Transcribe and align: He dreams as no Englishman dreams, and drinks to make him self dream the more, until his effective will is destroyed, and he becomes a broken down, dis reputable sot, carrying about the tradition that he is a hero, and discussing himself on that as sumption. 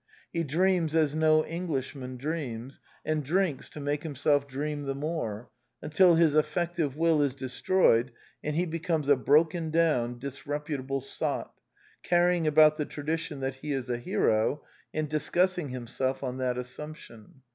He 0.33 0.43
dreams 0.43 0.95
as 0.95 1.13
no 1.13 1.45
Englishman 1.45 2.17
dreams, 2.17 2.79
and 3.05 3.23
drinks 3.23 3.69
to 3.69 3.79
make 3.79 4.01
him 4.01 4.15
self 4.15 4.47
dream 4.47 4.81
the 4.85 4.95
more, 4.95 5.51
until 5.79 6.15
his 6.15 6.33
effective 6.33 6.97
will 6.97 7.21
is 7.21 7.35
destroyed, 7.35 8.11
and 8.43 8.55
he 8.55 8.65
becomes 8.65 9.09
a 9.09 9.15
broken 9.15 9.69
down, 9.69 10.17
dis 10.17 10.47
reputable 10.47 11.01
sot, 11.01 11.53
carrying 12.01 12.47
about 12.47 12.77
the 12.77 12.85
tradition 12.85 13.41
that 13.41 13.53
he 13.61 13.73
is 13.73 13.91
a 13.91 13.99
hero, 13.99 14.63
and 14.91 15.07
discussing 15.07 15.69
himself 15.69 16.23
on 16.23 16.39
that 16.39 16.57
as 16.57 16.65
sumption. 16.69 17.41